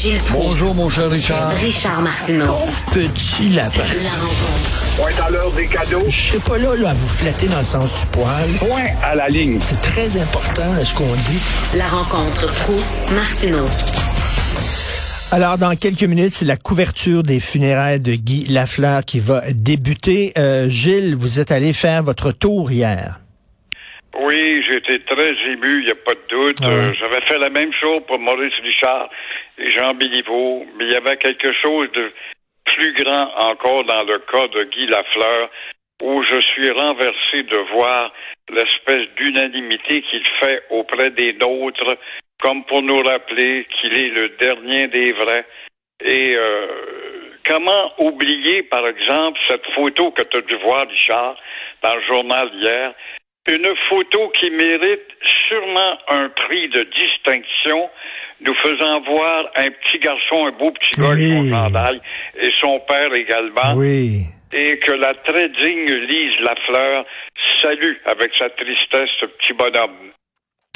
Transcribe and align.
Gilles 0.00 0.18
Proulx. 0.20 0.46
Bonjour, 0.48 0.74
mon 0.74 0.88
cher 0.88 1.10
Richard. 1.10 1.50
Richard 1.56 2.00
Martineau. 2.00 2.56
Petit 2.94 3.50
lapin. 3.50 3.82
La 4.02 4.08
rencontre. 4.16 4.96
Point 4.96 5.26
à 5.26 5.30
l'heure 5.30 5.52
des 5.52 5.66
cadeaux. 5.66 6.08
Je 6.08 6.16
serai 6.16 6.38
pas 6.38 6.56
là, 6.56 6.74
là 6.74 6.90
à 6.90 6.94
vous 6.94 7.06
flatter 7.06 7.48
dans 7.48 7.58
le 7.58 7.64
sens 7.64 8.00
du 8.00 8.06
poil. 8.06 8.48
Point 8.60 8.94
à 9.02 9.14
la 9.14 9.28
ligne. 9.28 9.60
C'est 9.60 9.78
très 9.82 10.16
important 10.18 10.82
ce 10.82 10.94
qu'on 10.94 11.04
dit. 11.04 11.42
La 11.76 11.86
rencontre 11.86 12.46
pro 12.62 12.76
martineau 13.14 13.66
Alors, 15.32 15.58
dans 15.58 15.76
quelques 15.76 16.04
minutes, 16.04 16.32
c'est 16.32 16.46
la 16.46 16.56
couverture 16.56 17.22
des 17.22 17.38
funérailles 17.38 18.00
de 18.00 18.14
Guy 18.14 18.46
Lafleur 18.46 19.04
qui 19.04 19.20
va 19.20 19.42
débuter. 19.52 20.32
Euh, 20.38 20.70
Gilles, 20.70 21.14
vous 21.14 21.40
êtes 21.40 21.52
allé 21.52 21.74
faire 21.74 22.02
votre 22.02 22.32
tour 22.32 22.72
hier. 22.72 23.20
Oui, 24.18 24.62
j'ai 24.68 24.78
été 24.78 25.04
très 25.04 25.30
ému, 25.52 25.80
il 25.80 25.84
n'y 25.84 25.90
a 25.90 25.94
pas 25.94 26.14
de 26.14 26.20
doute. 26.28 26.58
Ah 26.62 26.68
ouais. 26.68 26.72
Euh, 26.74 26.92
J'avais 26.98 27.20
fait 27.26 27.38
la 27.38 27.48
même 27.50 27.70
chose 27.80 28.00
pour 28.08 28.18
Maurice 28.18 28.52
Richard 28.62 29.08
Jean 29.68 29.94
Béliveau, 29.94 30.64
mais 30.76 30.86
il 30.86 30.92
y 30.92 30.96
avait 30.96 31.16
quelque 31.16 31.52
chose 31.52 31.90
de 31.92 32.12
plus 32.64 32.92
grand 32.94 33.30
encore 33.36 33.84
dans 33.84 34.04
le 34.04 34.18
cas 34.20 34.48
de 34.48 34.64
Guy 34.64 34.86
Lafleur, 34.86 35.50
où 36.02 36.22
je 36.22 36.40
suis 36.40 36.70
renversé 36.70 37.42
de 37.42 37.58
voir 37.72 38.12
l'espèce 38.50 39.08
d'unanimité 39.16 40.02
qu'il 40.02 40.24
fait 40.40 40.62
auprès 40.70 41.10
des 41.10 41.34
nôtres, 41.34 41.96
comme 42.40 42.64
pour 42.64 42.82
nous 42.82 43.02
rappeler 43.02 43.66
qu'il 43.66 43.96
est 43.96 44.08
le 44.08 44.28
dernier 44.30 44.86
des 44.88 45.12
vrais. 45.12 45.44
Et 46.02 46.34
euh, 46.34 46.66
comment 47.46 47.92
oublier, 47.98 48.62
par 48.62 48.86
exemple, 48.86 49.38
cette 49.48 49.66
photo 49.74 50.10
que 50.12 50.22
tu 50.22 50.38
as 50.38 50.40
dû 50.40 50.56
voir, 50.56 50.88
Richard, 50.88 51.36
dans 51.82 51.94
le 51.94 52.02
journal 52.02 52.50
hier, 52.54 52.94
une 53.48 53.74
photo 53.88 54.28
qui 54.30 54.50
mérite 54.50 55.08
sûrement 55.48 55.98
un 56.08 56.28
prix 56.30 56.68
de 56.68 56.82
distinction, 56.82 57.90
nous 58.42 58.54
faisant 58.54 59.00
voir 59.02 59.50
un 59.56 59.68
petit 59.68 59.98
garçon, 59.98 60.46
un 60.46 60.52
beau 60.52 60.70
petit 60.72 61.00
gars 61.00 61.10
Oui. 61.14 61.52
et 62.40 62.50
son 62.60 62.80
père 62.80 63.12
également, 63.14 63.74
Oui. 63.74 64.22
et 64.52 64.78
que 64.78 64.92
la 64.92 65.14
très 65.14 65.48
digne 65.48 65.92
Lise 65.94 66.40
Lafleur 66.40 67.04
salue 67.60 67.94
avec 68.06 68.34
sa 68.36 68.48
tristesse 68.50 69.10
ce 69.20 69.26
petit 69.26 69.52
bonhomme. 69.52 70.10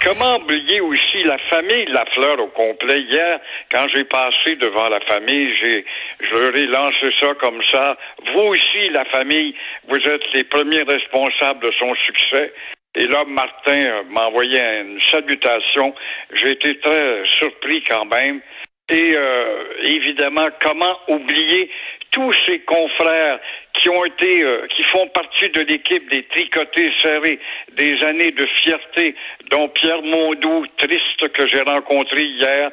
Comment 0.04 0.36
oublier 0.36 0.80
aussi 0.82 1.22
la 1.24 1.38
famille 1.48 1.86
Lafleur 1.86 2.38
au 2.40 2.48
complet? 2.48 3.00
Hier, 3.08 3.40
quand 3.72 3.86
j'ai 3.94 4.04
passé 4.04 4.56
devant 4.56 4.88
la 4.90 5.00
famille, 5.00 5.48
j'ai, 5.58 5.84
je 6.20 6.34
leur 6.36 6.54
ai 6.56 6.66
lancé 6.66 7.10
ça 7.20 7.28
comme 7.40 7.62
ça. 7.70 7.96
Vous 8.34 8.40
aussi, 8.40 8.90
la 8.92 9.06
famille, 9.06 9.54
vous 9.88 9.96
êtes 9.96 10.32
les 10.34 10.44
premiers 10.44 10.82
responsables 10.82 11.64
de 11.64 11.72
son 11.78 11.94
succès. 12.06 12.52
Et 12.96 13.06
là, 13.06 13.24
Martin 13.26 13.84
euh, 13.86 14.02
m'a 14.10 14.26
envoyé 14.28 14.60
une 14.60 15.00
salutation. 15.10 15.94
J'ai 16.32 16.50
été 16.50 16.78
très 16.78 17.24
surpris 17.40 17.82
quand 17.82 18.04
même. 18.06 18.40
Et 18.88 19.16
euh, 19.16 19.64
évidemment, 19.82 20.46
comment 20.60 20.96
oublier 21.08 21.70
tous 22.10 22.32
ces 22.46 22.60
confrères 22.60 23.40
qui 23.84 23.90
ont 23.90 24.04
été, 24.06 24.42
euh, 24.42 24.66
qui 24.74 24.82
font 24.84 25.06
partie 25.08 25.50
de 25.50 25.60
l'équipe 25.60 26.10
des 26.10 26.22
tricotés 26.22 26.90
serrés, 27.02 27.38
des 27.76 28.02
années 28.04 28.30
de 28.30 28.46
fierté, 28.62 29.14
dont 29.50 29.68
Pierre 29.68 30.00
Mondou, 30.00 30.64
triste 30.78 31.28
que 31.34 31.46
j'ai 31.48 31.60
rencontré 31.60 32.22
hier. 32.22 32.70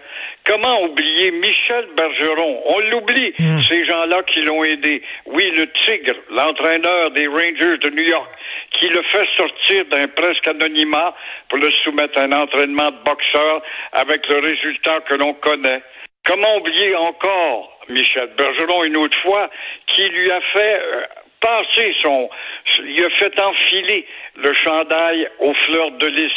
Comment 0.47 0.83
oublier 0.83 1.31
Michel 1.31 1.87
Bergeron? 1.97 2.61
On 2.65 2.79
l'oublie, 2.79 3.33
ces 3.67 3.85
gens-là 3.85 4.23
qui 4.23 4.41
l'ont 4.43 4.63
aidé. 4.63 5.03
Oui, 5.25 5.51
le 5.53 5.67
Tigre, 5.85 6.15
l'entraîneur 6.29 7.11
des 7.11 7.27
Rangers 7.27 7.77
de 7.79 7.89
New 7.89 8.03
York, 8.03 8.29
qui 8.79 8.87
le 8.87 9.01
fait 9.11 9.27
sortir 9.35 9.85
d'un 9.91 10.07
presque 10.07 10.47
anonymat 10.47 11.13
pour 11.49 11.57
le 11.57 11.69
soumettre 11.83 12.19
à 12.19 12.23
un 12.23 12.31
entraînement 12.31 12.89
de 12.89 13.03
boxeur 13.03 13.61
avec 13.91 14.25
le 14.29 14.39
résultat 14.39 15.01
que 15.01 15.15
l'on 15.15 15.33
connaît. 15.33 15.81
Comment 16.23 16.57
oublier 16.57 16.95
encore 16.95 17.79
Michel 17.89 18.29
Bergeron 18.37 18.83
une 18.83 18.97
autre 18.97 19.17
fois 19.21 19.49
qui 19.87 20.07
lui 20.07 20.31
a 20.31 20.41
fait 20.53 20.79
euh, 20.79 21.03
passer 21.41 21.93
son, 22.03 22.29
il 22.85 23.03
a 23.03 23.09
fait 23.09 23.39
enfiler 23.39 24.05
le 24.35 24.53
chandail 24.53 25.27
aux 25.39 25.53
fleurs 25.53 25.91
de 25.91 26.07
lys. 26.07 26.31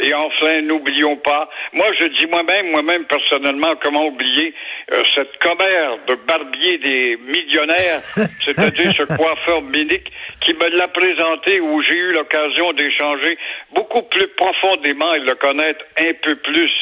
Et 0.00 0.14
enfin, 0.14 0.60
n'oublions 0.62 1.16
pas, 1.16 1.48
moi 1.72 1.86
je 1.98 2.06
dis 2.06 2.26
moi-même, 2.26 2.70
moi-même 2.70 3.04
personnellement, 3.06 3.74
comment 3.82 4.06
oublier 4.06 4.54
euh, 4.92 5.02
cette 5.14 5.38
commère 5.38 5.98
de 6.06 6.14
barbier 6.26 6.78
des 6.78 7.16
millionnaires, 7.16 8.00
c'est-à-dire 8.44 8.92
ce 8.92 9.02
coiffeur 9.04 9.62
minique 9.62 10.12
qui 10.40 10.54
me 10.54 10.68
l'a 10.76 10.88
présenté 10.88 11.60
où 11.60 11.82
j'ai 11.82 11.94
eu 11.94 12.12
l'occasion 12.12 12.72
d'échanger 12.74 13.38
beaucoup 13.72 14.02
plus 14.02 14.28
profondément 14.28 15.14
et 15.14 15.20
de 15.20 15.30
le 15.30 15.34
connaître 15.36 15.84
un 15.98 16.12
peu 16.22 16.36
plus. 16.36 16.72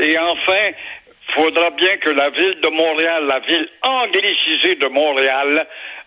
Et 0.00 0.18
enfin, 0.18 0.70
faudra 1.34 1.70
bien 1.70 1.96
que 1.98 2.10
la 2.10 2.30
ville 2.30 2.60
de 2.60 2.68
Montréal, 2.68 3.26
la 3.26 3.40
ville 3.40 3.68
anglicisée 3.82 4.74
de 4.76 4.88
Montréal, 4.88 5.66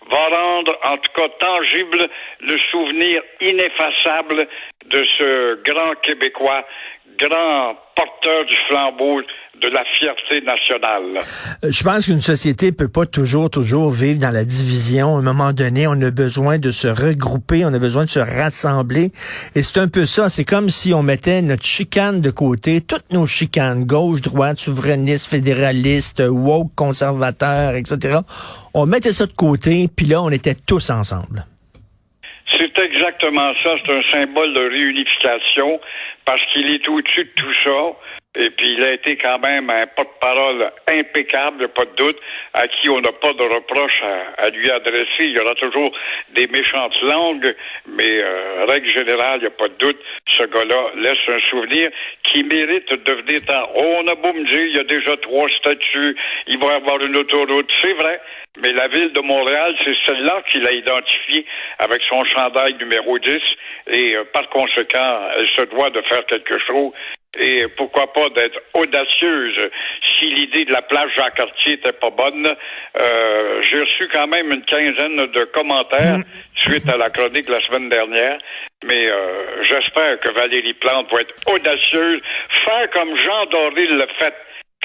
va 0.09 0.27
rendre 0.29 0.77
en 0.83 0.97
tout 0.97 1.11
cas 1.15 1.29
tangible 1.39 2.07
le 2.41 2.57
souvenir 2.71 3.21
ineffaçable 3.41 4.47
de 4.85 5.03
ce 5.17 5.63
grand 5.63 5.95
Québécois, 6.01 6.65
grand 7.19 7.75
porteur 7.95 8.45
du 8.45 8.55
flambeau 8.67 9.21
de 9.61 9.67
la 9.69 9.83
fierté 9.97 10.41
nationale. 10.41 11.19
Euh, 11.63 11.71
Je 11.71 11.83
pense 11.83 12.05
qu'une 12.05 12.21
société 12.21 12.71
peut 12.71 12.89
pas 12.89 13.05
toujours, 13.05 13.49
toujours 13.49 13.89
vivre 13.89 14.19
dans 14.19 14.31
la 14.31 14.43
division. 14.43 15.15
À 15.15 15.19
un 15.19 15.21
moment 15.21 15.53
donné, 15.53 15.87
on 15.87 15.93
a 16.01 16.11
besoin 16.11 16.59
de 16.59 16.71
se 16.71 16.87
regrouper, 16.87 17.63
on 17.65 17.73
a 17.73 17.79
besoin 17.79 18.05
de 18.05 18.09
se 18.09 18.19
rassembler. 18.19 19.11
Et 19.55 19.63
c'est 19.63 19.79
un 19.79 19.87
peu 19.87 20.05
ça. 20.05 20.27
C'est 20.29 20.43
comme 20.43 20.69
si 20.69 20.93
on 20.93 21.03
mettait 21.03 21.41
notre 21.41 21.65
chicane 21.65 22.19
de 22.19 22.31
côté, 22.31 22.81
toutes 22.81 23.11
nos 23.11 23.25
chicanes, 23.25 23.85
gauche, 23.85 24.21
droite, 24.21 24.59
souverainiste, 24.59 25.27
fédéraliste, 25.29 26.21
woke, 26.27 26.75
conservateur, 26.75 27.75
etc. 27.75 28.19
On 28.73 28.85
mettait 28.85 29.13
ça 29.13 29.25
de 29.25 29.33
côté, 29.33 29.87
puis 29.95 30.05
là, 30.05 30.21
on 30.21 30.31
était 30.31 30.55
tous 30.55 30.89
ensemble. 30.89 31.45
C'est 32.57 32.79
exactement 32.79 33.53
ça. 33.63 33.75
C'est 33.85 33.93
un 33.93 34.11
symbole 34.11 34.53
de 34.53 34.69
réunification 34.69 35.79
parce 36.25 36.41
qu'il 36.53 36.69
est 36.69 36.88
au-dessus 36.88 37.25
de 37.25 37.31
tout 37.35 37.53
ça. 37.63 38.24
Et 38.35 38.50
puis, 38.50 38.69
il 38.78 38.84
a 38.84 38.94
été 38.94 39.18
quand 39.18 39.40
même 39.40 39.69
un 39.69 39.88
porte-parole 39.88 40.72
impeccable, 40.88 41.69
pas 41.69 41.85
de 41.85 41.96
doute, 41.96 42.19
à 42.53 42.68
qui 42.68 42.90
on 42.90 43.00
n'a 43.00 43.12
pas 43.12 43.34
de 43.34 43.44
reproche 43.44 44.01
à, 44.03 44.44
à 44.46 44.50
lui 44.50 44.69
adresser. 44.69 45.06
Il 45.19 45.31
y 45.31 45.40
aura 45.40 45.56
toujours 45.56 45.91
des 46.34 46.47
méchantes 46.47 47.00
langues, 47.01 47.56
mais 47.88 48.12
euh, 48.12 48.66
règle 48.68 48.90
générale, 48.90 49.38
il 49.38 49.41
n'y 49.41 49.47
a 49.47 49.51
pas 49.51 49.68
de 49.68 49.78
doute, 49.78 50.00
ce 50.28 50.44
gars-là 50.44 50.91
laisse 50.97 51.18
un 51.29 51.40
souvenir 51.50 51.90
qui 52.23 52.44
mérite 52.44 52.90
de 52.90 52.97
devenir 52.97 53.41
tant. 53.46 53.69
Oh, 53.75 53.96
on 54.03 54.07
a 54.07 54.16
beau 54.16 54.34
me 54.34 54.46
dire, 54.50 54.62
il 54.62 54.75
y 54.75 54.79
a 54.79 54.84
déjà 54.84 55.16
trois 55.17 55.50
statues, 55.59 56.16
il 56.47 56.57
va 56.59 56.73
y 56.73 56.75
avoir 56.75 57.02
une 57.02 57.17
autoroute, 57.17 57.69
c'est 57.81 57.94
vrai, 57.94 58.19
mais 58.62 58.72
la 58.72 58.88
ville 58.88 59.12
de 59.12 59.22
Montréal, 59.22 59.75
c'est 59.84 59.96
celle-là 60.06 60.41
qu'il 60.50 60.66
a 60.67 60.72
identifiée 60.72 61.46
avec 61.79 62.02
son 62.09 62.23
chandail 62.25 62.73
numéro 62.75 63.19
10, 63.19 63.38
et 63.88 64.16
euh, 64.16 64.23
par 64.34 64.50
conséquent, 64.50 65.29
elle 65.38 65.47
se 65.47 65.62
doit 65.63 65.90
de 65.90 66.01
faire 66.03 66.25
quelque 66.25 66.57
chose. 66.66 66.91
Et 67.38 67.68
pourquoi 67.75 68.12
pas 68.13 68.29
d'être 68.29 68.59
audacieuse 68.73 69.69
si 70.18 70.25
l'idée 70.28 70.63
de 70.63 70.72
la 70.72 70.81
plage 70.81 71.13
Jacques-Cartier 71.16 71.73
était 71.73 71.91
pas 71.91 72.09
bonne. 72.09 72.47
Euh, 72.47 73.62
J'ai 73.62 73.79
reçu 73.79 74.07
quand 74.13 74.28
même 74.28 74.51
une 74.51 74.63
quinzaine 74.63 75.18
de 75.18 75.44
commentaires 75.53 76.19
suite 76.56 76.88
à 76.88 76.96
la 76.96 77.09
chronique 77.09 77.50
la 77.50 77.59
semaine 77.62 77.90
dernière, 77.90 78.38
mais 78.85 79.06
euh, 79.06 79.63
j'espère 79.63 80.19
que 80.22 80.31
Valérie 80.31 80.75
Plante 80.75 81.12
va 81.12 81.22
être 81.22 81.35
audacieuse, 81.53 82.22
faire 82.66 82.90
comme 82.91 83.17
Jean 83.17 83.46
Doré 83.47 83.88
le 83.88 84.07
fait 84.17 84.34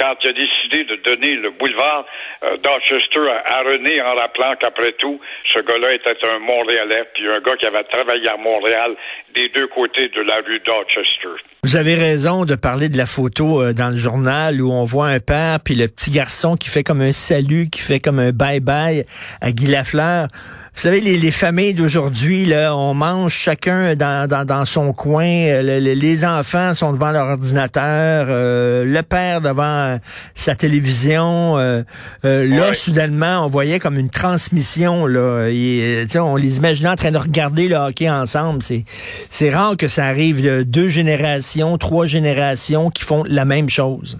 quand 0.01 0.15
il 0.25 0.29
a 0.31 0.33
décidé 0.33 0.85
de 0.85 0.97
donner 1.05 1.35
le 1.37 1.51
boulevard 1.51 2.05
euh, 2.45 2.57
Dorchester 2.65 3.21
à, 3.31 3.59
à 3.59 3.63
René 3.63 4.01
en 4.01 4.15
rappelant 4.17 4.55
qu'après 4.59 4.93
tout, 4.99 5.21
ce 5.53 5.61
gars-là 5.61 5.93
était 5.95 6.17
un 6.27 6.39
Montréalais, 6.41 7.05
puis 7.15 7.29
un 7.29 7.41
gars 7.41 7.57
qui 7.61 7.67
avait 7.67 7.85
travaillé 7.85 8.29
à 8.29 8.37
Montréal 8.39 8.93
des 9.35 9.49
deux 9.51 9.67
côtés 9.69 10.09
de 10.09 10.23
la 10.23 10.37
rue 10.37 10.61
Dorchester. 10.67 11.45
Vous 11.63 11.77
avez 11.77 11.95
raison 11.95 12.47
de 12.47 12.55
parler 12.55 12.89
de 12.89 12.97
la 12.97 13.05
photo 13.05 13.61
euh, 13.63 13.73
dans 13.75 13.91
le 13.91 13.97
journal 13.97 14.61
où 14.63 14.73
on 14.73 14.85
voit 14.87 15.09
un 15.09 15.21
père 15.21 15.59
puis 15.63 15.75
le 15.75 15.89
petit 15.89 16.11
garçon 16.11 16.57
qui 16.57 16.71
fait 16.71 16.83
comme 16.83 17.03
un 17.03 17.13
salut, 17.13 17.69
qui 17.71 17.81
fait 17.83 18.01
comme 18.01 18.19
un 18.19 18.31
bye-bye 18.31 19.05
à 19.43 19.53
Guy 19.53 19.67
Lafleur. 19.67 20.29
Vous 20.73 20.81
savez, 20.81 21.01
les, 21.01 21.19
les 21.19 21.31
familles 21.33 21.75
d'aujourd'hui, 21.75 22.51
on 22.55 22.95
mange 22.95 23.33
chacun 23.35 23.95
dans, 23.97 24.27
dans, 24.47 24.65
son 24.65 24.93
coin. 24.93 25.27
Euh, 25.27 25.63
le- 25.63 25.81
le- 25.85 25.93
les 25.95 26.25
enfants 26.25 26.73
sont 26.75 26.93
devant 26.93 27.11
leur 27.11 27.27
ordinateur, 27.27 28.27
euh, 28.31 28.85
le 28.85 29.03
père 29.03 29.41
devant 29.41 29.90
euh, 29.95 29.99
sa 30.35 30.55
télévision. 30.55 31.59
euh, 31.59 31.83
euh, 32.25 32.47
Là, 32.47 32.75
soudainement, 32.75 33.45
on 33.45 33.49
voyait 33.49 33.79
comme 33.79 33.99
une 33.99 34.11
transmission. 34.11 35.07
Là, 35.07 35.49
et, 35.49 36.07
on 36.17 36.37
les 36.37 36.59
imaginait 36.59 36.89
en 36.89 36.97
train 36.97 37.13
de 37.13 37.19
regarder 37.19 37.69
le 37.69 37.77
hockey 37.77 38.09
ensemble. 38.09 38.63
C'est 38.63 38.85
c'est 39.31 39.51
rare 39.51 39.77
que 39.77 39.89
ça 39.89 40.05
arrive. 40.07 40.45
là, 40.45 40.65
deux 40.65 40.89
générations, 40.89 41.79
trois 41.79 42.07
générations 42.07 42.91
qui 42.91 43.05
font 43.05 43.25
la 43.29 43.45
même 43.45 43.69
chose. 43.69 44.19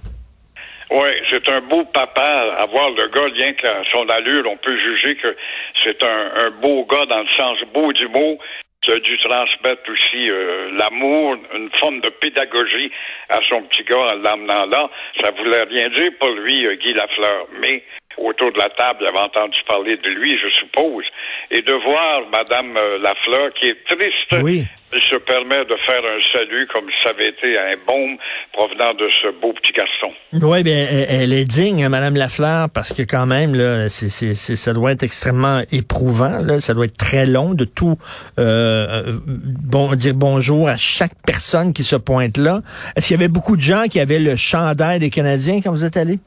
Oui, 0.91 1.09
c'est 1.31 1.49
un 1.49 1.61
beau 1.61 1.85
papa. 1.85 2.55
À 2.59 2.67
voir 2.67 2.91
le 2.91 3.09
gars, 3.15 3.33
rien 3.33 3.53
qu'à 3.53 3.83
son 3.93 4.09
allure, 4.09 4.43
on 4.51 4.57
peut 4.57 4.77
juger 4.77 5.15
que 5.17 5.37
c'est 5.85 6.03
un, 6.03 6.47
un 6.47 6.51
beau 6.61 6.85
gars 6.91 7.07
dans 7.09 7.21
le 7.21 7.29
sens 7.37 7.59
beau 7.73 7.93
du 7.93 8.09
mot. 8.09 8.39
Qui 8.83 8.93
a 8.93 8.99
dû 8.99 9.19
transmettre 9.19 9.91
aussi 9.91 10.31
euh, 10.31 10.71
l'amour, 10.73 11.37
une 11.55 11.71
forme 11.79 12.01
de 12.01 12.09
pédagogie 12.09 12.91
à 13.29 13.39
son 13.49 13.63
petit 13.63 13.85
gars 13.85 13.99
en 13.99 14.15
l'amenant 14.17 14.67
là. 14.67 14.91
Ça 15.21 15.31
voulait 15.33 15.65
rien 15.65 15.91
dire 15.91 16.11
pour 16.19 16.31
lui, 16.31 16.67
euh, 16.67 16.77
Guy 16.77 16.95
Lafleur. 16.95 17.47
Mais 17.61 17.83
autour 18.21 18.53
de 18.53 18.59
la 18.59 18.69
table, 18.71 19.07
avait 19.09 19.19
entendu 19.19 19.57
parler 19.67 19.97
de 19.97 20.11
lui, 20.11 20.37
je 20.39 20.49
suppose. 20.61 21.05
Et 21.51 21.63
de 21.63 21.73
voir 21.73 22.23
Madame 22.33 22.77
euh, 22.77 22.99
Lafleur, 22.99 23.53
qui 23.59 23.69
est 23.69 23.79
triste, 23.89 24.43
Oui. 24.45 24.67
se 24.93 25.17
permet 25.17 25.65
de 25.65 25.77
faire 25.87 26.03
un 26.05 26.21
salut 26.33 26.67
comme 26.73 26.85
si 26.91 27.03
ça 27.03 27.11
avait 27.11 27.29
été 27.29 27.59
un 27.59 27.71
baume 27.87 28.17
provenant 28.53 28.93
de 28.95 29.09
ce 29.23 29.29
beau 29.41 29.53
petit 29.55 29.73
garçon. 29.73 30.13
Oui, 30.33 30.63
bien, 30.63 30.87
elle, 30.91 31.07
elle 31.23 31.33
est 31.33 31.45
digne, 31.45 31.89
Madame 31.89 32.17
Lafleur, 32.17 32.69
parce 32.75 32.93
que 32.93 33.03
quand 33.03 33.27
même, 33.27 33.55
là, 33.55 33.89
c'est- 33.89 34.35
ça 34.35 34.73
doit 34.73 34.93
être 34.93 35.03
extrêmement 35.03 35.63
éprouvant. 35.73 36.39
Là, 36.45 36.61
ça 36.61 36.75
doit 36.75 36.85
être 36.87 36.97
très 36.97 37.25
long 37.27 37.55
de 37.55 37.65
tout 37.65 37.97
euh, 38.39 39.13
bon, 39.25 39.95
dire 39.95 40.15
bonjour 40.15 40.69
à 40.69 40.77
chaque 40.77 41.13
personne 41.27 41.73
qui 41.73 41.83
se 41.85 41.97
pointe 41.97 42.37
là. 42.37 42.61
Est-ce 42.97 43.09
qu'il 43.09 43.17
y 43.17 43.21
avait 43.21 43.29
beaucoup 43.33 43.57
de 43.57 43.63
gens 43.63 43.85
qui 43.91 44.01
avaient 44.01 44.19
le 44.19 44.37
chandail 44.37 44.99
des 44.99 45.11
Canadiens 45.11 45.61
quand 45.63 45.71
vous 45.73 45.85
êtes 45.85 45.97
allé? 45.97 46.19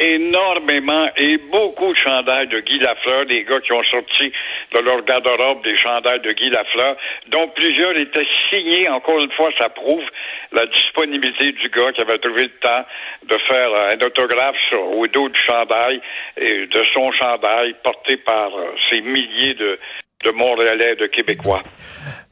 Énormément 0.00 1.06
et 1.16 1.38
beaucoup 1.52 1.92
de 1.92 1.98
chandails 1.98 2.48
de 2.48 2.60
Guy 2.60 2.78
Lafleur, 2.78 3.26
des 3.26 3.44
gars 3.44 3.60
qui 3.60 3.72
ont 3.72 3.84
sorti 3.84 4.32
de 4.74 4.78
leur 4.80 5.04
garde-robe 5.04 5.62
des 5.62 5.76
chandails 5.76 6.20
de 6.20 6.32
Guy 6.32 6.50
Lafleur, 6.50 6.96
dont 7.28 7.48
plusieurs 7.54 7.96
étaient 7.98 8.26
signés. 8.50 8.88
Encore 8.88 9.20
une 9.20 9.30
fois, 9.32 9.50
ça 9.58 9.68
prouve 9.68 10.04
la 10.52 10.64
disponibilité 10.66 11.52
du 11.52 11.68
gars 11.68 11.92
qui 11.92 12.00
avait 12.00 12.18
trouvé 12.18 12.44
le 12.44 12.58
temps 12.60 12.84
de 13.28 13.36
faire 13.48 13.68
un 13.92 14.06
autographe 14.06 14.56
sur, 14.70 14.82
au 14.96 15.06
dos 15.06 15.28
du 15.28 15.40
chandail 15.46 16.00
et 16.36 16.66
de 16.66 16.84
son 16.94 17.12
chandail 17.12 17.74
porté 17.84 18.16
par 18.16 18.54
euh, 18.54 18.74
ces 18.90 19.00
milliers 19.02 19.54
de, 19.54 19.78
de 20.24 20.30
Montréalais, 20.32 20.96
de 20.96 21.06
Québécois. 21.06 21.62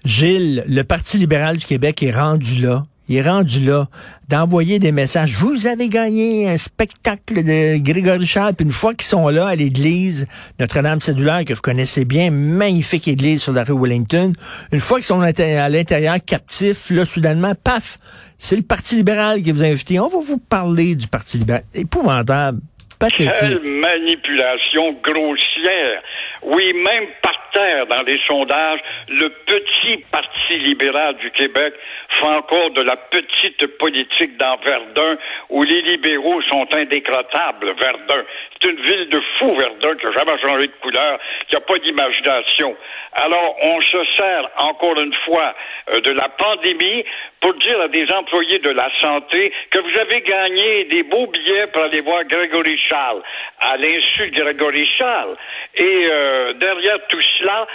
Gilles, 0.04 0.64
le 0.68 0.82
Parti 0.82 1.18
libéral 1.18 1.56
du 1.56 1.66
Québec 1.66 2.02
est 2.02 2.16
rendu 2.16 2.62
là. 2.62 2.82
Il 3.08 3.16
est 3.16 3.22
rendu 3.22 3.60
là 3.60 3.88
d'envoyer 4.28 4.78
des 4.78 4.93
messages. 4.93 5.37
Vous 5.37 5.66
avez 5.66 5.88
gagné 5.88 6.49
un 6.49 6.58
spectacle 6.58 7.43
de 7.43 7.78
Grégory 7.78 8.26
Charles. 8.26 8.55
Puis 8.55 8.66
une 8.66 8.72
fois 8.72 8.93
qu'ils 8.93 9.06
sont 9.06 9.28
là 9.28 9.46
à 9.46 9.55
l'église 9.55 10.26
Notre-Dame 10.60 11.00
cédulaire, 11.00 11.44
que 11.46 11.55
vous 11.55 11.60
connaissez 11.60 12.05
bien, 12.05 12.31
magnifique 12.31 13.08
église 13.08 13.43
sur 13.43 13.52
la 13.52 13.64
rue 13.64 13.78
Wellington, 13.81 14.34
une 14.72 14.81
fois 14.81 14.99
qu'ils 14.99 15.06
sont 15.06 15.20
à 15.20 15.69
l'intérieur 15.69 16.16
captifs, 16.25 16.90
là, 16.90 17.06
soudainement, 17.06 17.55
paf, 17.55 17.99
c'est 18.37 18.56
le 18.56 18.62
Parti 18.62 18.96
libéral 18.96 19.43
qui 19.43 19.52
vous 19.52 19.62
a 19.62 19.66
invité. 19.66 19.99
On 19.99 20.08
va 20.08 20.19
vous 20.20 20.38
parler 20.38 20.94
du 20.94 21.06
Parti 21.06 21.38
libéral. 21.38 21.62
Épouvantable. 21.75 22.61
Pathétique. 22.99 23.31
Quelle 23.40 23.62
manipulation 23.62 24.93
grossière. 25.04 26.02
Oui, 26.43 26.72
même 26.75 27.04
par 27.22 27.38
dans 27.54 28.02
les 28.06 28.20
sondages, 28.26 28.80
le 29.08 29.28
petit 29.28 30.04
Parti 30.10 30.58
libéral 30.58 31.16
du 31.16 31.30
Québec 31.32 31.74
fait 32.10 32.26
encore 32.26 32.70
de 32.70 32.82
la 32.82 32.96
petite 32.96 33.66
politique 33.78 34.36
dans 34.36 34.56
Verdun 34.56 35.16
où 35.50 35.62
les 35.62 35.82
libéraux 35.82 36.40
sont 36.42 36.66
indécrottables, 36.74 37.74
Verdun. 37.78 38.24
C'est 38.60 38.70
une 38.70 38.80
ville 38.80 39.08
de 39.08 39.20
fous, 39.38 39.54
Verdun, 39.56 39.96
qui 39.96 40.06
n'a 40.06 40.12
jamais 40.12 40.38
changé 40.40 40.66
de 40.66 40.72
couleur, 40.80 41.18
qui 41.48 41.54
n'a 41.54 41.60
pas 41.60 41.78
d'imagination. 41.78 42.76
Alors, 43.12 43.56
on 43.62 43.80
se 43.80 44.04
sert 44.16 44.48
encore 44.58 45.00
une 45.00 45.14
fois 45.24 45.54
euh, 45.92 46.00
de 46.00 46.10
la 46.10 46.28
pandémie 46.28 47.04
pour 47.40 47.55
dire 47.55 47.81
à 47.81 47.88
des 47.88 48.11
employés 48.12 48.58
de 48.58 48.70
la 48.70 48.90
santé 49.00 49.52
que 49.70 49.79
vous 49.79 49.99
avez 49.99 50.20
gagné 50.23 50.85
des 50.85 51.02
beaux 51.05 51.26
billets 51.26 51.67
pour 51.69 51.85
aller 51.85 52.00
voir 52.00 52.25
Grégory 52.25 52.79
Charles, 52.88 53.23
à 53.61 53.76
l'insu 53.76 54.31
de 54.31 54.43
Grégory 54.43 54.88
Charles. 54.99 55.37
Et 55.75 56.06
euh, 56.11 56.52
derrière 56.55 56.99
tout 57.08 57.20
cela, 57.38 57.67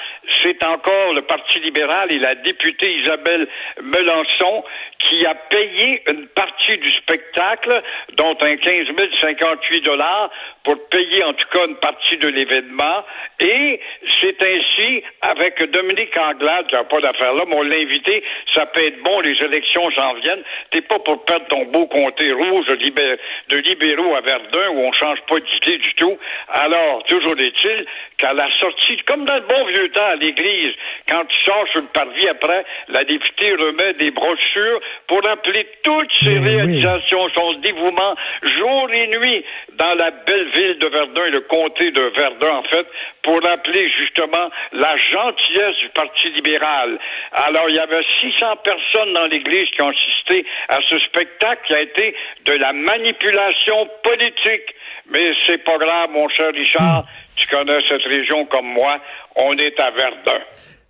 c'est 0.42 0.63
encore 0.63 1.13
le 1.13 1.21
Parti 1.21 1.60
libéral 1.60 2.12
et 2.12 2.19
la 2.19 2.36
députée 2.36 2.92
Isabelle 3.04 3.48
Melançon 3.81 4.63
qui 5.00 5.25
a 5.25 5.36
payé 5.36 6.04
une 6.10 6.27
partie 6.27 6.77
du 6.77 6.92
spectacle, 6.94 7.81
dont 8.15 8.38
un 8.42 8.56
15 8.56 8.88
058 9.21 9.81
dollars, 9.81 10.30
pour 10.63 10.75
payer 10.89 11.24
en 11.24 11.33
tout 11.33 11.48
cas 11.51 11.65
une 11.68 11.75
partie 11.75 12.18
de 12.18 12.30
l'événement. 12.30 13.04
Et 13.39 13.80
c'est 14.21 14.42
ainsi, 14.44 15.04
avec 15.21 15.62
Dominique 15.71 16.18
Anglade, 16.18 16.68
qui 16.68 16.75
n'a 16.75 16.83
pas 16.86 17.01
d'affaire 17.01 17.33
là, 17.33 17.44
mais 17.48 17.56
on 17.56 17.63
l'a 17.63 17.75
invité, 17.75 18.24
ça 18.54 18.65
peut 18.68 18.81
être 18.86 19.01
bon, 19.04 19.19
les 19.19 19.36
élections 19.44 19.92
s'en 19.92 20.13
viennent. 20.15 20.44
T'es 20.71 20.81
pas 20.81 21.00
pour 21.00 21.25
perdre 21.25 21.48
ton 21.48 21.65
beau 21.65 21.86
comté 21.88 22.31
rouge 22.31 22.65
de, 22.68 22.75
libé- 22.75 23.18
de 23.50 23.57
libéraux 23.57 24.15
à 24.15 24.21
Verdun, 24.21 24.69
où 24.71 24.80
on 24.80 24.92
change 24.94 25.19
pas 25.27 25.39
d'idée 25.39 25.77
du 25.80 25.94
tout. 25.95 26.18
Alors, 26.48 27.04
toujours 27.04 27.38
est-il 27.39 27.86
qu'à 28.18 28.33
la 28.33 28.48
sortie, 28.60 28.98
comme 29.06 29.25
dans 29.25 29.36
le 29.36 29.42
bon 29.42 29.65
vieux 29.65 29.89
temps 29.89 30.06
à 30.06 30.15
l'église, 30.15 30.74
quand 31.10 31.25
tu 31.25 31.44
sors 31.44 31.68
sur 31.74 31.81
le 31.81 31.88
parvis 31.88 32.27
après, 32.30 32.63
la 32.88 33.04
députée 33.04 33.51
remet 33.56 33.94
des 33.95 34.12
brochures 34.12 34.80
pour 35.07 35.21
rappeler 35.24 35.68
toutes 35.83 36.07
Mais 36.24 36.38
oui. 36.38 36.56
réalisations, 36.56 37.27
son 37.36 37.54
dévouement 37.56 38.15
jour 38.44 38.89
et 38.94 39.07
nuit 39.07 39.44
dans 39.74 39.94
la 39.95 40.12
belle 40.12 40.51
ville 40.53 40.77
de 40.79 40.88
Verdun 40.88 41.25
et 41.25 41.31
le 41.31 41.41
comté 41.41 41.91
de 41.91 42.01
Verdun, 42.17 42.55
en 42.57 42.63
fait, 42.63 42.85
pour 43.23 43.41
rappeler 43.41 43.89
justement 44.00 44.50
la 44.71 44.95
gentillesse 44.97 45.77
du 45.77 45.89
Parti 45.89 46.29
libéral. 46.29 47.00
Alors, 47.33 47.69
il 47.69 47.75
y 47.75 47.79
avait 47.79 48.03
600 48.21 48.57
personnes 48.57 49.13
dans 49.13 49.25
l'église 49.25 49.69
qui 49.69 49.81
ont 49.81 49.89
assisté 49.89 50.45
à 50.69 50.77
ce 50.89 51.00
spectacle 51.00 51.61
qui 51.67 51.75
a 51.75 51.81
été 51.81 52.15
de 52.45 52.53
la 52.53 52.73
manipulation 52.73 53.89
politique. 54.03 54.75
Mais 55.11 55.25
c'est 55.45 55.63
pas 55.63 55.77
grave, 55.77 56.09
mon 56.11 56.29
cher 56.29 56.51
Richard, 56.53 57.03
tu 57.35 57.47
connais 57.47 57.79
cette 57.88 58.03
région 58.03 58.45
comme 58.45 58.67
moi, 58.67 59.00
on 59.35 59.51
est 59.53 59.79
à 59.79 59.91
Verdun. 59.91 60.41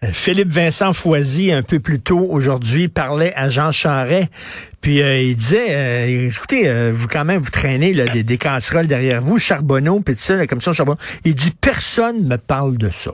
Euh, 0.04 0.08
Philippe 0.12 0.52
Vincent 0.52 0.94
Foisy, 0.94 1.52
un 1.52 1.64
peu 1.64 1.80
plus 1.80 2.00
tôt 2.00 2.28
aujourd'hui, 2.30 2.88
parlait 2.88 3.34
à 3.36 3.50
Jean 3.50 3.72
Charret. 3.72 4.30
Puis 4.82 5.02
euh, 5.02 5.22
il 5.22 5.38
disait, 5.38 5.68
euh, 5.70 6.28
écoutez, 6.28 6.68
euh, 6.68 6.92
vous 6.94 7.08
quand 7.08 7.24
même, 7.24 7.42
vous 7.42 7.50
traînez 7.50 7.94
là, 7.94 8.06
des, 8.08 8.38
casseroles 8.38 8.88
derrière 8.88 9.22
vous, 9.22 9.38
Charbonneau, 9.38 10.02
puis 10.02 10.16
tout 10.16 10.22
ça, 10.22 10.36
la 10.36 10.46
commission 10.46 10.74
Charbonneau. 10.74 10.98
Il 11.24 11.36
dit, 11.36 11.52
personne 11.52 12.28
me 12.28 12.38
parle 12.38 12.78
de 12.78 12.90
ça. 12.90 13.12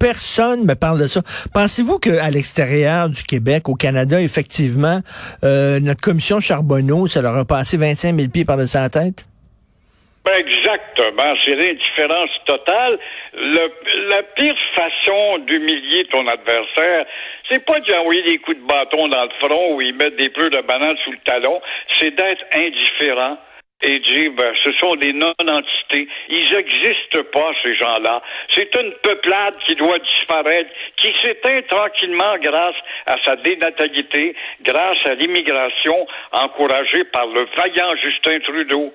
Personne 0.00 0.64
me 0.64 0.74
parle 0.74 0.98
de 0.98 1.06
ça. 1.06 1.22
Pensez-vous 1.52 2.00
qu'à 2.00 2.28
l'extérieur 2.28 3.08
du 3.08 3.22
Québec, 3.22 3.68
au 3.68 3.76
Canada, 3.76 4.20
effectivement, 4.20 5.00
notre 5.44 6.00
commission 6.00 6.40
Charbonneau, 6.40 7.06
ça 7.06 7.22
leur 7.22 7.36
a 7.36 7.44
passé 7.44 7.76
25 7.76 8.16
000 8.16 8.28
pieds 8.28 8.44
par-dessus 8.44 8.78
la 8.78 8.90
tête? 8.90 9.26
Ben, 10.24 10.34
exactement. 10.38 11.34
C'est 11.44 11.56
l'indifférence 11.56 12.30
totale. 12.46 12.98
Le- 13.32 14.08
la 14.08 14.22
pire 14.22 14.56
façon 14.76 15.38
d'humilier 15.38 16.04
ton 16.12 16.26
adversaire, 16.28 17.06
c'est 17.50 17.64
pas 17.64 17.80
d'y 17.80 17.92
envoyer 17.94 18.22
des 18.22 18.38
coups 18.38 18.56
de 18.56 18.62
bâton 18.66 19.08
dans 19.08 19.24
le 19.24 19.30
front 19.40 19.74
ou 19.74 19.80
y 19.80 19.92
mettre 19.92 20.16
des 20.16 20.28
pleurs 20.28 20.50
de 20.50 20.60
banane 20.60 20.96
sous 21.04 21.10
le 21.12 21.18
talon, 21.24 21.60
c'est 21.98 22.14
d'être 22.14 22.44
indifférent 22.54 23.36
et 23.84 23.98
dire, 23.98 24.30
ben, 24.36 24.54
ce 24.64 24.72
sont 24.74 24.94
des 24.94 25.12
non-entités. 25.12 26.06
Ils 26.28 26.50
n'existent 26.54 27.24
pas, 27.32 27.50
ces 27.64 27.74
gens-là. 27.74 28.22
C'est 28.54 28.72
une 28.76 28.92
peuplade 29.02 29.56
qui 29.66 29.74
doit 29.74 29.98
disparaître, 29.98 30.70
qui 30.98 31.12
s'éteint 31.20 31.62
tranquillement 31.62 32.38
grâce 32.38 32.76
à 33.06 33.16
sa 33.24 33.34
dénatalité, 33.34 34.36
grâce 34.60 34.98
à 35.04 35.14
l'immigration 35.14 36.06
encouragée 36.30 37.02
par 37.12 37.26
le 37.26 37.44
vaillant 37.56 37.96
Justin 37.96 38.38
Trudeau. 38.40 38.94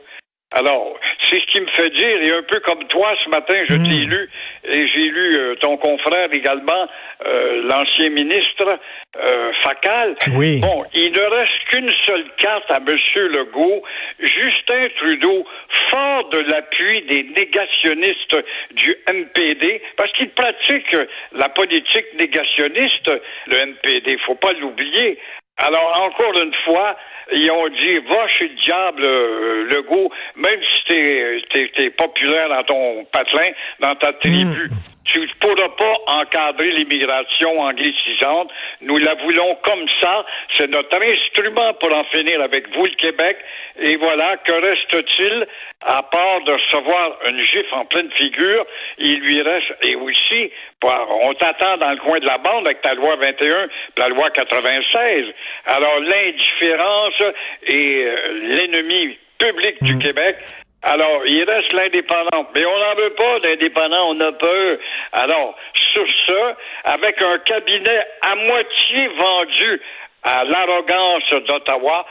Alors, 0.52 0.98
c'est 1.30 1.40
ce 1.40 1.46
qui 1.52 1.62
me 1.62 1.68
fait 1.68 1.90
dire, 1.90 2.22
et 2.22 2.32
un 2.32 2.44
peu 2.44 2.60
comme 2.62 2.84
toi 2.88 3.14
ce 3.24 3.30
matin, 3.30 3.56
je 3.70 3.76
t'ai 3.76 4.06
lu, 4.06 4.30
et 4.66 4.88
j'ai 4.88 5.10
lu 5.10 5.36
euh, 5.36 5.56
ton 5.56 5.78
confrère 5.78 6.30
également, 6.32 6.88
euh, 7.26 7.64
l'ancien 7.64 8.10
ministre 8.10 8.80
euh, 9.18 9.52
Facal. 9.62 10.16
Oui. 10.36 10.60
Bon, 10.62 10.86
il 10.94 11.12
ne 11.12 11.20
reste 11.20 11.60
qu'une 11.70 11.90
seule 12.06 12.26
carte 12.38 12.72
à 12.72 12.78
M. 12.78 12.98
Legault. 13.16 13.84
Justin 14.20 14.88
Trudeau, 14.98 15.46
fort 15.90 16.30
de 16.30 16.40
l'appui 16.40 17.02
des 17.04 17.24
négationnistes 17.36 18.38
du 18.72 18.96
MPD, 19.12 19.82
parce 19.98 20.12
qu'il 20.14 20.30
pratique 20.30 20.96
la 21.34 21.50
politique 21.50 22.06
négationniste, 22.18 23.12
le 23.48 23.66
MPD, 23.66 24.18
faut 24.26 24.36
pas 24.36 24.54
l'oublier. 24.54 25.20
Alors, 25.58 26.04
encore 26.06 26.40
une 26.40 26.54
fois, 26.66 26.96
ils 27.34 27.52
ont 27.52 27.68
dit, 27.70 27.98
va 28.08 28.28
chez 28.28 28.48
le 28.48 28.56
diable, 28.64 29.04
euh, 29.04 29.64
Legault, 29.74 30.12
même 30.36 30.60
si 30.62 30.84
t'es, 30.88 31.42
t'es, 31.52 31.72
t'es 31.76 31.90
populaire 31.90 32.48
dans 32.50 32.64
ton 32.64 33.06
patelin, 33.06 33.52
dans 33.80 33.96
ta 33.96 34.14
tribu. 34.14 34.70
Tu 35.14 35.22
ne 35.22 35.28
pourras 35.40 35.70
pas 35.70 35.96
encadrer 36.20 36.72
l'immigration 36.72 37.60
anglicisante. 37.60 38.52
Nous 38.82 38.98
la 38.98 39.16
voulons 39.16 39.58
comme 39.64 39.86
ça. 40.02 40.26
C'est 40.56 40.70
notre 40.70 41.02
instrument 41.02 41.74
pour 41.76 41.94
en 41.96 42.04
finir 42.06 42.42
avec 42.42 42.68
vous, 42.76 42.86
le 42.86 42.96
Québec. 42.96 43.38
Et 43.80 43.96
voilà, 43.98 44.38
que 44.38 44.52
reste-t-il 44.52 45.48
à 45.82 46.04
part 46.04 46.42
de 46.42 46.52
recevoir 46.52 47.20
une 47.30 47.44
gifle 47.44 47.74
en 47.74 47.86
pleine 47.86 48.12
figure? 48.12 48.66
Il 48.98 49.20
lui 49.20 49.42
reste, 49.42 49.74
et 49.84 49.96
aussi, 49.96 50.52
on 50.84 51.34
t'attend 51.36 51.78
dans 51.78 51.92
le 51.92 51.98
coin 51.98 52.20
de 52.20 52.26
la 52.26 52.38
bande 52.38 52.68
avec 52.68 52.82
ta 52.82 52.94
loi 52.94 53.16
21, 53.16 53.68
puis 53.68 53.70
la 53.98 54.08
loi 54.10 54.30
96. 54.32 55.26
Alors, 55.66 56.00
l'indifférence 56.00 57.22
et 57.68 58.04
euh, 58.04 58.34
l'ennemi 58.50 59.18
public 59.38 59.82
du 59.84 59.98
Québec, 60.00 60.38
alors, 60.84 61.24
il 61.26 61.44
reste 61.44 61.74
l'indépendant. 61.74 62.48
Mais 62.54 62.66
on 62.66 62.80
n'en 62.80 62.96
veut 62.96 63.14
pas 63.16 63.40
d'indépendant, 63.40 64.10
on 64.10 64.20
a 64.20 64.32
peur. 64.32 64.78
Alors, 65.12 65.56
sur 65.74 66.06
ça 66.28 66.58
avec 66.84 67.22
un 67.22 67.40
cabinet 67.40 68.08
à 68.22 68.36
moitié 68.36 69.08
vendu 69.08 69.82
à 70.24 70.44
l'arrogance 70.44 71.30
d'Ottawa. 71.48 72.06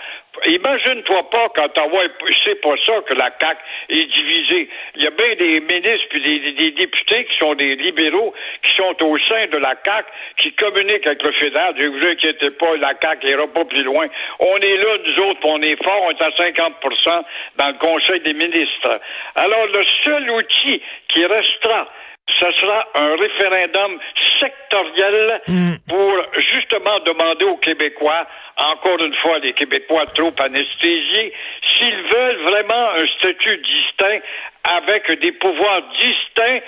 Imagine-toi 0.47 1.31
pas 1.31 1.49
qu'Ottawa, 1.49 2.03
c'est 2.45 2.61
pas 2.61 2.75
ça 2.85 3.01
que 3.07 3.15
la 3.15 3.31
CAQ 3.41 3.59
est 3.89 4.05
divisée. 4.05 4.69
Il 4.97 5.05
y 5.05 5.07
a 5.07 5.11
bien 5.11 5.35
des 5.37 5.61
ministres 5.61 6.07
puis 6.11 6.21
des, 6.21 6.71
députés 6.73 7.25
qui 7.25 7.39
sont 7.39 7.55
des 7.55 7.75
libéraux 7.77 8.35
qui 8.63 8.77
sont 8.77 8.97
au 9.05 9.19
sein 9.19 9.47
de 9.47 9.59
la 9.59 9.75
CAQ 9.85 10.09
qui 10.37 10.53
communiquent 10.53 11.07
avec 11.07 11.23
le 11.23 11.33
fédéral. 11.33 11.75
Ne 11.79 11.89
vous 11.89 12.07
inquiétez 12.07 12.51
pas, 12.51 12.77
la 12.77 12.93
CAQ 13.01 13.27
n'ira 13.27 13.47
pas 13.49 13.65
plus 13.65 13.83
loin. 13.83 14.07
On 14.41 14.57
est 14.57 14.77
là, 14.77 14.99
nous 15.07 15.25
autres, 15.25 15.41
on 15.45 15.61
est 15.63 15.83
fort, 15.83 16.03
on 16.03 16.11
est 16.11 16.23
à 16.23 16.31
50% 16.31 17.25
dans 17.57 17.69
le 17.69 17.79
Conseil 17.79 18.21
des 18.21 18.35
ministres. 18.35 19.01
Alors, 19.35 19.67
le 19.67 19.85
seul 20.05 20.31
outil 20.31 20.83
qui 21.09 21.25
restera 21.25 21.89
ce 22.29 22.53
sera 22.61 22.89
un 22.95 23.17
référendum 23.17 23.99
sectoriel 24.41 25.41
Mm. 25.49 25.75
pour 25.89 26.13
justement 26.37 26.99
demander 27.01 27.45
aux 27.47 27.57
Québécois, 27.59 28.27
encore 28.57 29.01
une 29.01 29.15
fois, 29.17 29.39
les 29.39 29.53
Québécois 29.53 30.05
trop 30.15 30.33
anesthésiés, 30.39 31.33
s'ils 31.77 32.03
veulent 32.13 32.43
vraiment 32.43 32.91
un 32.99 33.07
statut 33.19 33.59
distinct 33.59 34.21
avec 34.65 35.21
des 35.21 35.33
pouvoirs 35.33 35.83
distincts 35.99 36.61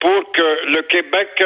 pour 0.00 0.32
que 0.32 0.66
le 0.66 0.82
Québec 0.82 1.42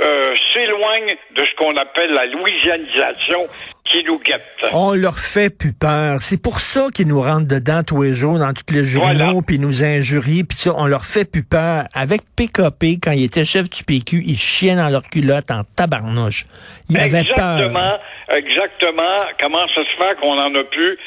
euh, 0.00 0.34
s'éloigne 0.52 1.16
de 1.30 1.44
ce 1.44 1.54
qu'on 1.56 1.74
appelle 1.76 2.12
la 2.12 2.26
louisianisation 2.26 3.46
qui 3.94 4.04
nous 4.04 4.18
guette. 4.18 4.42
On 4.72 4.94
leur 4.94 5.18
fait 5.18 5.56
plus 5.56 5.72
peur. 5.72 6.20
C'est 6.20 6.40
pour 6.42 6.60
ça 6.60 6.88
qu'ils 6.92 7.06
nous 7.06 7.20
rentrent 7.20 7.46
dedans 7.46 7.82
tous 7.86 8.02
les 8.02 8.12
jours 8.12 8.38
dans 8.38 8.52
tous 8.52 8.74
les 8.74 8.82
journaux, 8.84 9.14
Voilà. 9.14 9.32
puis 9.46 9.56
ils 9.56 9.60
nous 9.60 9.84
injurient, 9.84 10.44
puis 10.44 10.58
ça, 10.58 10.72
on 10.76 10.86
leur 10.86 11.04
fait 11.04 11.30
plus 11.30 11.44
peur. 11.44 11.84
Avec 11.94 12.22
PKP, 12.36 12.98
quand 13.02 13.12
il 13.12 13.24
était 13.24 13.44
chef 13.44 13.70
du 13.70 13.84
PQ, 13.84 14.22
ils 14.26 14.36
chiaient 14.36 14.74
dans 14.76 14.88
leur 14.88 15.02
culotte 15.04 15.50
en 15.50 15.62
tabarnouche. 15.76 16.46
Ils 16.90 16.98
avaient 16.98 17.24
peur. 17.36 17.58
Exactement, 17.58 17.96
exactement. 18.36 19.16
Comment 19.40 19.66
ça 19.74 19.82
se 19.82 19.96
fait 20.02 20.20
qu'on 20.20 20.38
en 20.38 20.54
a 20.54 20.64
plus? 20.64 20.98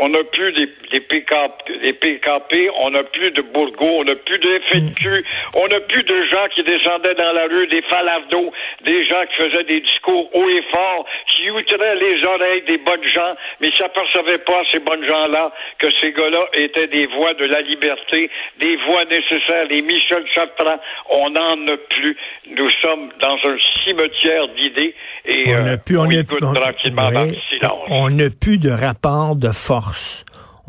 On 0.00 0.08
n'a 0.08 0.22
plus 0.24 0.52
des, 0.52 0.66
des, 0.92 1.00
PKP, 1.00 1.82
des 1.82 1.92
PKP, 1.92 2.70
on 2.80 2.90
n'a 2.90 3.02
plus 3.04 3.30
de 3.30 3.42
Bourgo, 3.42 3.86
on 4.00 4.04
n'a 4.04 4.14
plus 4.14 4.38
de 4.38 4.60
FNQ, 4.66 5.24
on 5.54 5.66
n'a 5.68 5.80
plus 5.80 6.02
de 6.02 6.24
gens 6.30 6.46
qui 6.54 6.62
descendaient 6.62 7.14
dans 7.14 7.32
la 7.32 7.44
rue, 7.46 7.66
des 7.68 7.82
falardeaux, 7.82 8.52
des 8.84 9.06
gens 9.06 9.22
qui 9.30 9.44
faisaient 9.44 9.64
des 9.64 9.80
discours 9.80 10.28
haut 10.34 10.48
et 10.48 10.62
fort, 10.72 11.04
qui 11.28 11.50
outraient 11.50 11.96
les 11.96 12.24
oreilles 12.26 12.62
des 12.68 12.78
bonnes 12.78 13.06
gens, 13.06 13.34
mais 13.60 13.70
qui 13.70 13.78
s'apercevaient 13.78 14.44
pas, 14.44 14.62
ces 14.72 14.80
bonnes 14.80 15.06
gens-là, 15.08 15.52
que 15.78 15.88
ces 16.00 16.12
gars-là 16.12 16.44
étaient 16.54 16.86
des 16.88 17.06
voix 17.06 17.34
de 17.34 17.44
la 17.46 17.60
liberté, 17.62 18.30
des 18.60 18.76
voix 18.88 19.04
nécessaires. 19.04 19.66
Les 19.70 19.82
Michel 19.82 20.24
Chartrand, 20.34 20.78
on 21.10 21.30
n'en 21.30 21.66
a 21.72 21.76
plus. 21.90 22.16
Nous 22.56 22.70
sommes 22.82 23.10
dans 23.20 23.36
un 23.50 23.56
cimetière 23.84 24.48
d'idées 24.48 24.94
et 25.24 25.44
On 25.48 25.62
n'a 25.62 25.72
euh, 25.72 25.76
plus, 25.84 25.98
on 25.98 26.02
on 26.04 26.46
on- 26.48 26.52
tranquillement 26.54 27.10
dans 27.10 27.22
le 27.24 27.30
oui, 27.30 27.38
silence. 27.48 27.72
on 27.90 28.10
n'a 28.10 28.30
plus 28.30 28.58
de 28.58 28.70
rapport 28.70 29.36
de 29.36 29.48
force. 29.50 29.85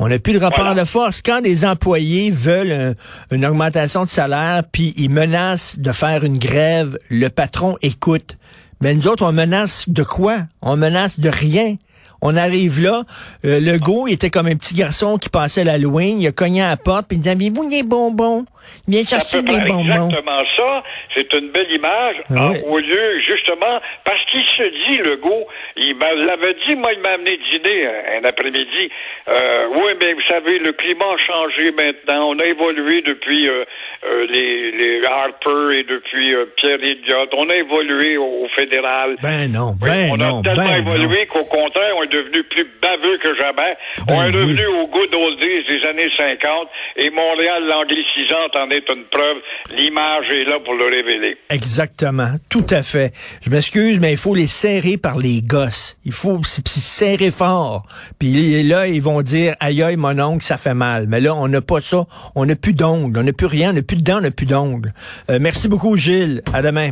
On 0.00 0.08
n'a 0.08 0.18
plus 0.20 0.32
de 0.34 0.38
rapport 0.38 0.64
Voilà. 0.64 0.80
de 0.82 0.86
force. 0.86 1.22
Quand 1.22 1.40
des 1.40 1.64
employés 1.64 2.30
veulent 2.30 2.70
un- 2.72 2.94
une 3.34 3.44
augmentation 3.44 4.04
de 4.04 4.08
salaire, 4.08 4.62
puis 4.70 4.94
ils 4.96 5.10
menacent 5.10 5.78
de 5.78 5.90
faire 5.90 6.22
une 6.24 6.38
grève, 6.38 6.98
le 7.10 7.28
patron 7.28 7.76
écoute. 7.82 8.36
Mais 8.80 8.94
nous 8.94 9.08
autres, 9.08 9.24
on 9.26 9.32
menace 9.32 9.88
de 9.88 10.04
quoi? 10.04 10.38
On 10.62 10.76
menace 10.76 11.18
de 11.18 11.28
rien. 11.28 11.74
On 12.22 12.36
arrive 12.36 12.80
là, 12.80 13.02
euh, 13.44 13.60
le 13.60 13.78
go, 13.78 14.06
il 14.08 14.12
était 14.12 14.30
comme 14.30 14.46
un 14.48 14.56
petit 14.56 14.74
garçon 14.74 15.18
qui 15.18 15.28
passait 15.28 15.62
l'Halloween, 15.64 16.20
il 16.20 16.26
a 16.26 16.32
cogné 16.32 16.62
à 16.62 16.70
la 16.70 16.76
porte, 16.76 17.06
puis 17.06 17.16
il 17.16 17.20
disait, 17.20 17.30
avez-vous 17.30 17.68
des 17.70 17.84
bonbons? 17.84 18.44
C'est 18.90 19.14
à 19.14 19.18
chercher 19.20 19.42
des 19.42 19.58
bonbons. 19.66 19.80
exactement 19.84 20.42
ça. 20.56 20.82
C'est 21.14 21.32
une 21.34 21.50
belle 21.50 21.70
image. 21.70 22.16
Ah 22.30 22.34
Ah, 22.38 22.48
oui. 22.52 22.58
Au 22.66 22.78
lieu, 22.78 23.20
justement, 23.28 23.80
parce 24.04 24.24
qu'il 24.26 24.42
se 24.44 24.62
dit, 24.92 24.98
le 24.98 25.16
go, 25.16 25.46
il 25.76 25.96
l'avait 25.98 26.54
dit, 26.66 26.76
moi, 26.76 26.92
il 26.92 27.00
m'a 27.00 27.10
amené 27.10 27.38
dîner 27.50 27.86
un 27.86 28.24
après-midi. 28.24 28.90
Euh, 29.28 29.66
oui, 29.72 29.92
mais 30.00 30.12
vous 30.14 30.22
savez, 30.28 30.58
le 30.58 30.72
climat 30.72 31.04
a 31.04 31.16
changé 31.18 31.70
maintenant. 31.72 32.30
On 32.30 32.38
a 32.38 32.44
évolué 32.46 33.02
depuis 33.02 33.48
euh, 33.48 33.64
euh, 34.04 34.26
les, 34.30 34.70
les 34.72 35.04
Harper 35.04 35.76
et 35.78 35.82
depuis 35.82 36.34
euh, 36.34 36.46
Pierre 36.56 36.78
Elliott. 36.82 37.28
On 37.34 37.48
a 37.50 37.54
évolué 37.56 38.16
au, 38.16 38.44
au 38.44 38.48
fédéral. 38.54 39.16
Ben 39.22 39.50
non, 39.52 39.74
Oui, 39.82 39.88
ben 39.88 40.10
on 40.12 40.16
non, 40.16 40.40
a 40.40 40.42
tellement 40.42 40.64
ben 40.68 40.94
évolué 40.94 41.26
qu'au 41.26 41.44
contraire, 41.44 41.94
on 41.96 42.02
est 42.04 42.12
devenu 42.12 42.42
plus 42.44 42.66
baveux 42.80 43.18
que 43.18 43.34
jamais. 43.36 43.76
Ben 44.06 44.14
on 44.14 44.22
est 44.22 44.28
oui. 44.28 44.34
revenu 44.42 44.66
au 44.66 44.86
good 44.86 45.14
old 45.14 45.38
days 45.40 45.64
des 45.64 45.84
années 45.86 46.10
50 46.16 46.68
et 46.96 47.10
Montréal, 47.10 47.64
l'anglicisante 47.66 48.56
en 48.58 48.70
est 48.70 48.88
une 48.88 49.04
preuve. 49.04 49.38
L'image 49.70 50.26
est 50.30 50.44
là 50.44 50.58
pour 50.64 50.74
le 50.74 50.84
révéler. 50.84 51.36
Exactement, 51.50 52.32
tout 52.48 52.66
à 52.70 52.82
fait. 52.82 53.12
Je 53.42 53.50
m'excuse, 53.50 54.00
mais 54.00 54.12
il 54.12 54.16
faut 54.16 54.34
les 54.34 54.46
serrer 54.46 54.96
par 54.96 55.18
les 55.18 55.42
gosses. 55.42 55.96
Il 56.04 56.12
faut 56.12 56.40
serrer 56.44 57.30
fort. 57.30 57.86
Puis 58.18 58.62
là, 58.64 58.86
ils 58.86 59.02
vont 59.02 59.22
dire, 59.22 59.54
aïe 59.60 59.82
aïe, 59.82 59.96
mon 59.96 60.18
ongle, 60.18 60.42
ça 60.42 60.56
fait 60.56 60.74
mal. 60.74 61.06
Mais 61.08 61.20
là, 61.20 61.34
on 61.34 61.48
n'a 61.48 61.60
pas 61.60 61.80
ça. 61.80 62.06
On 62.34 62.46
n'a 62.46 62.56
plus 62.56 62.74
d'ongles. 62.74 63.18
On 63.18 63.22
n'a 63.22 63.32
plus 63.32 63.46
rien. 63.46 63.70
On 63.70 63.74
n'a 63.74 63.82
plus 63.82 63.96
de 63.96 64.02
dents, 64.02 64.18
on 64.18 64.22
n'a 64.22 64.30
plus 64.30 64.46
d'ongles. 64.46 64.92
Euh, 65.30 65.38
merci 65.40 65.68
beaucoup, 65.68 65.96
Gilles. 65.96 66.42
À 66.52 66.62
demain. 66.62 66.90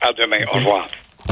À 0.00 0.12
demain. 0.12 0.38
Au 0.52 0.56
revoir. 0.56 0.88